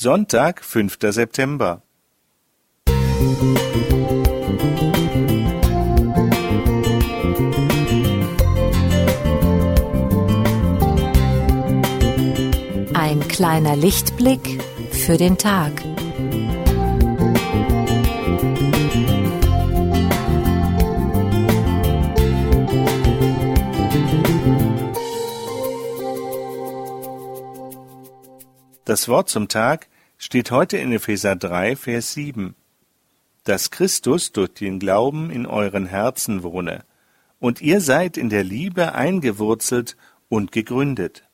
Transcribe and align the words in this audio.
Sonntag, 0.00 0.64
5. 0.64 0.96
September. 1.10 1.82
Ein 12.94 13.26
kleiner 13.26 13.74
Lichtblick 13.74 14.62
für 14.92 15.16
den 15.16 15.36
Tag. 15.36 15.72
Das 28.88 29.06
Wort 29.06 29.28
zum 29.28 29.48
Tag 29.48 29.86
steht 30.16 30.50
heute 30.50 30.78
in 30.78 30.90
Epheser 30.92 31.36
3, 31.36 31.76
Vers 31.76 32.14
7. 32.14 32.54
Dass 33.44 33.70
Christus 33.70 34.32
durch 34.32 34.54
den 34.54 34.78
Glauben 34.78 35.30
in 35.30 35.44
euren 35.44 35.84
Herzen 35.84 36.42
wohne, 36.42 36.86
und 37.38 37.60
ihr 37.60 37.82
seid 37.82 38.16
in 38.16 38.30
der 38.30 38.44
Liebe 38.44 38.94
eingewurzelt 38.94 39.98
und 40.30 40.52
gegründet. 40.52 41.28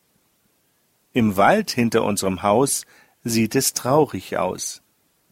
Im 1.13 1.37
Wald 1.37 1.71
hinter 1.71 2.03
unserem 2.03 2.43
Haus 2.43 2.87
sieht 3.23 3.55
es 3.55 3.73
traurig 3.73 4.37
aus. 4.37 4.83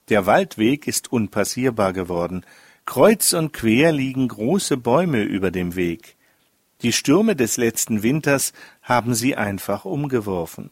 Der 0.09 0.25
Waldweg 0.25 0.87
ist 0.87 1.11
unpassierbar 1.11 1.93
geworden. 1.93 2.47
Kreuz 2.87 3.33
und 3.33 3.53
quer 3.53 3.91
liegen 3.91 4.29
große 4.29 4.77
Bäume 4.77 5.25
über 5.25 5.51
dem 5.51 5.75
Weg. 5.75 6.15
Die 6.83 6.93
Stürme 6.93 7.35
des 7.35 7.57
letzten 7.57 8.05
Winters 8.05 8.53
haben 8.81 9.17
sie 9.17 9.35
einfach 9.35 9.85
umgeworfen. 9.85 10.71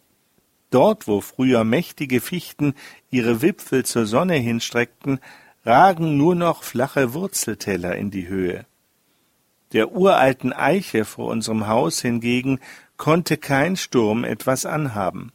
Dort, 0.70 1.08
wo 1.08 1.20
früher 1.20 1.64
mächtige 1.64 2.20
Fichten 2.20 2.74
ihre 3.10 3.42
Wipfel 3.42 3.84
zur 3.84 4.06
Sonne 4.06 4.36
hinstreckten, 4.36 5.18
ragen 5.64 6.16
nur 6.16 6.34
noch 6.34 6.62
flache 6.62 7.12
Wurzelteller 7.12 7.96
in 7.96 8.10
die 8.10 8.28
Höhe. 8.28 8.64
Der 9.72 9.92
uralten 9.92 10.52
Eiche 10.52 11.04
vor 11.04 11.28
unserem 11.28 11.66
Haus 11.66 12.00
hingegen 12.00 12.60
konnte 12.96 13.36
kein 13.36 13.76
Sturm 13.76 14.24
etwas 14.24 14.66
anhaben. 14.66 15.32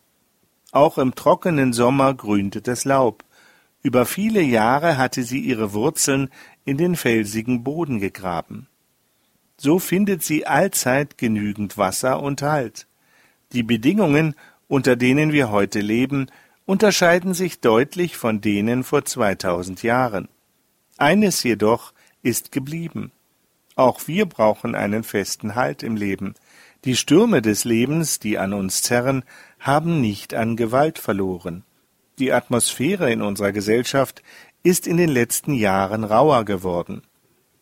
Auch 0.72 0.98
im 0.98 1.16
trockenen 1.16 1.74
Sommer 1.74 2.14
grünte 2.14 2.62
das 2.62 2.84
Laub. 2.86 3.24
Über 3.82 4.06
viele 4.06 4.42
Jahre 4.42 4.98
hatte 4.98 5.24
sie 5.24 5.40
ihre 5.40 5.74
Wurzeln 5.74 6.30
in 6.66 6.78
den 6.78 6.96
felsigen 6.96 7.64
Boden 7.64 8.00
gegraben. 8.00 8.68
So 9.58 9.80
findet 9.80 10.22
sie 10.22 10.46
allzeit 10.46 11.18
genügend 11.18 11.78
Wasser 11.78 12.22
und 12.22 12.42
Halt. 12.42 12.88
Die 13.54 13.64
Bedingungen 13.64 14.36
unter 14.68 14.96
denen 14.96 15.32
wir 15.32 15.52
heute 15.52 15.80
leben, 15.80 16.28
unterscheiden 16.66 17.34
sich 17.34 17.60
deutlich 17.62 18.18
von 18.18 18.42
denen 18.42 18.84
vor 18.84 19.06
2000 19.06 19.84
Jahren. 19.84 20.28
Eines 20.98 21.44
jedoch 21.44 21.94
ist 22.24 22.52
geblieben. 22.52 23.12
Auch 23.76 24.08
wir 24.08 24.26
brauchen 24.26 24.74
einen 24.74 25.04
festen 25.04 25.56
Halt 25.56 25.84
im 25.84 25.96
Leben. 25.96 26.34
Die 26.86 26.96
Stürme 26.96 27.42
des 27.42 27.66
Lebens, 27.66 28.20
die 28.20 28.38
an 28.38 28.54
uns 28.54 28.82
zerren, 28.82 29.24
haben 29.60 30.02
nicht 30.02 30.34
an 30.34 30.56
Gewalt 30.56 31.00
verloren. 31.00 31.64
Die 32.18 32.32
Atmosphäre 32.32 33.12
in 33.12 33.22
unserer 33.22 33.52
Gesellschaft 33.52 34.24
ist 34.64 34.88
in 34.88 34.98
den 34.98 35.10
letzten 35.10 35.54
Jahren 35.54 36.04
rauer 36.04 36.46
geworden. 36.46 37.02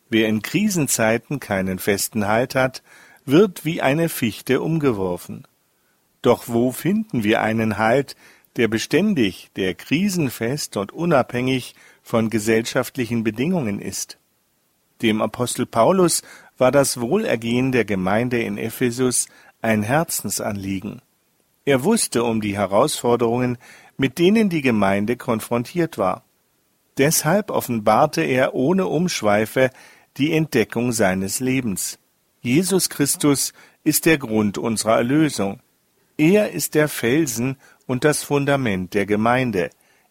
Wer 0.08 0.28
in 0.28 0.42
Krisenzeiten 0.42 1.40
keinen 1.40 1.78
festen 1.78 2.28
Halt 2.28 2.54
hat, 2.54 2.82
wird 3.24 3.64
wie 3.64 3.82
eine 3.82 4.08
Fichte 4.08 4.60
umgeworfen. 4.60 5.46
Doch 6.24 6.44
wo 6.48 6.72
finden 6.72 7.22
wir 7.22 7.42
einen 7.42 7.76
Halt, 7.76 8.16
der 8.56 8.68
beständig, 8.68 9.50
der 9.56 9.74
krisenfest 9.74 10.78
und 10.78 10.90
unabhängig 10.90 11.74
von 12.02 12.30
gesellschaftlichen 12.30 13.24
Bedingungen 13.24 13.78
ist? 13.78 14.16
Dem 15.02 15.20
Apostel 15.20 15.66
Paulus 15.66 16.22
war 16.56 16.72
das 16.72 16.98
Wohlergehen 16.98 17.72
der 17.72 17.84
Gemeinde 17.84 18.40
in 18.40 18.56
Ephesus 18.56 19.28
ein 19.60 19.82
Herzensanliegen. 19.82 21.02
Er 21.66 21.84
wusste 21.84 22.24
um 22.24 22.40
die 22.40 22.56
Herausforderungen, 22.56 23.58
mit 23.98 24.18
denen 24.18 24.48
die 24.48 24.62
Gemeinde 24.62 25.16
konfrontiert 25.16 25.98
war. 25.98 26.24
Deshalb 26.96 27.50
offenbarte 27.50 28.22
er 28.22 28.54
ohne 28.54 28.86
Umschweife 28.86 29.68
die 30.16 30.32
Entdeckung 30.32 30.92
seines 30.92 31.40
Lebens. 31.40 31.98
Jesus 32.40 32.88
Christus 32.88 33.52
ist 33.82 34.06
der 34.06 34.16
Grund 34.16 34.56
unserer 34.56 34.96
Erlösung. 34.96 35.60
Er 36.16 36.52
ist 36.52 36.74
der 36.74 36.88
Felsen 36.88 37.56
und 37.86 38.04
das 38.04 38.22
Fundament 38.22 38.94
der 38.94 39.06
Gemeinde. 39.06 39.70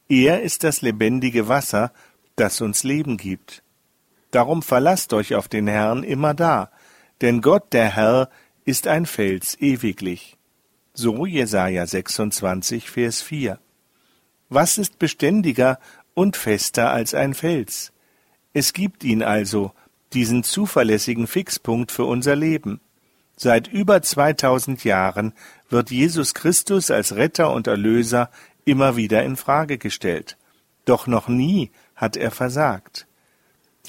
Er 0.09 0.41
ist 0.41 0.63
das 0.63 0.81
lebendige 0.81 1.47
Wasser, 1.47 1.93
das 2.35 2.61
uns 2.61 2.83
Leben 2.83 3.17
gibt. 3.17 3.63
Darum 4.31 4.63
verlasst 4.63 5.13
euch 5.13 5.35
auf 5.35 5.47
den 5.47 5.67
Herrn 5.67 6.03
immer 6.03 6.33
da, 6.33 6.71
denn 7.21 7.41
Gott 7.41 7.71
der 7.71 7.95
Herr 7.95 8.29
ist 8.65 8.87
ein 8.87 9.05
Fels 9.05 9.59
ewiglich. 9.59 10.37
So 10.93 11.25
Jesaja 11.25 11.85
26, 11.85 12.89
Vers 12.89 13.21
4. 13.21 13.59
Was 14.49 14.77
ist 14.77 14.99
beständiger 14.99 15.79
und 16.13 16.35
fester 16.35 16.91
als 16.91 17.13
ein 17.13 17.33
Fels? 17.33 17.93
Es 18.53 18.73
gibt 18.73 19.03
ihn 19.03 19.23
also, 19.23 19.71
diesen 20.13 20.43
zuverlässigen 20.43 21.27
Fixpunkt 21.27 21.91
für 21.91 22.05
unser 22.05 22.35
Leben. 22.35 22.79
Seit 23.43 23.67
über 23.67 24.01
2000 24.01 24.85
Jahren 24.85 25.33
wird 25.69 25.91
Jesus 25.91 26.33
Christus 26.33 26.89
als 26.89 27.17
Retter 27.17 27.51
und 27.51 27.67
Erlöser 27.67 28.29
immer 28.63 28.95
wieder 28.95 29.21
in 29.25 29.35
Frage 29.35 29.77
gestellt. 29.77 30.37
Doch 30.85 31.07
noch 31.07 31.27
nie 31.27 31.69
hat 31.93 32.15
er 32.15 32.31
versagt. 32.31 33.05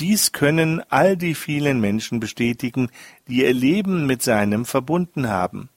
Dies 0.00 0.32
können 0.32 0.82
all 0.88 1.16
die 1.16 1.37
vielen 1.37 1.81
Menschen 1.81 2.19
bestätigen, 2.19 2.91
die 3.28 3.44
ihr 3.44 3.54
Leben 3.54 4.09
mit 4.09 4.22
seinem 4.22 4.65
verbunden 4.65 5.28
haben. 5.28 5.69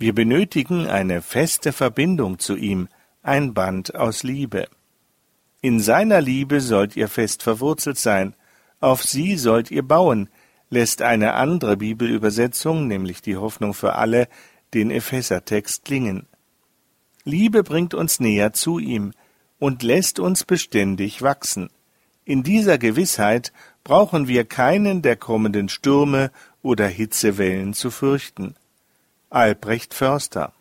Wir 0.00 0.16
benötigen 0.16 0.88
eine 0.88 1.22
feste 1.22 1.70
Verbindung 1.72 2.40
zu 2.40 2.56
ihm, 2.56 2.88
ein 3.22 3.54
Band 3.54 3.94
aus 3.94 4.24
Liebe. 4.24 4.66
In 5.60 5.78
seiner 5.78 6.20
Liebe 6.20 6.60
sollt 6.60 6.96
ihr 6.96 7.06
fest 7.06 7.44
verwurzelt 7.44 7.98
sein, 7.98 8.34
auf 8.80 9.04
sie 9.04 9.36
sollt 9.36 9.70
ihr 9.70 9.86
bauen, 9.86 10.28
lässt 10.72 11.02
eine 11.02 11.34
andere 11.34 11.76
Bibelübersetzung, 11.76 12.86
nämlich 12.86 13.20
die 13.20 13.36
Hoffnung 13.36 13.74
für 13.74 13.96
alle, 13.96 14.26
den 14.72 14.90
Ephesertext 14.90 15.84
klingen. 15.84 16.26
Liebe 17.24 17.62
bringt 17.62 17.92
uns 17.92 18.20
näher 18.20 18.54
zu 18.54 18.78
ihm 18.78 19.12
und 19.58 19.82
lässt 19.82 20.18
uns 20.18 20.44
beständig 20.44 21.20
wachsen. 21.20 21.68
In 22.24 22.42
dieser 22.42 22.78
Gewissheit 22.78 23.52
brauchen 23.84 24.28
wir 24.28 24.46
keinen 24.46 25.02
der 25.02 25.16
kommenden 25.16 25.68
Stürme 25.68 26.30
oder 26.62 26.86
Hitzewellen 26.86 27.74
zu 27.74 27.90
fürchten. 27.90 28.54
Albrecht 29.28 29.92
Förster 29.92 30.54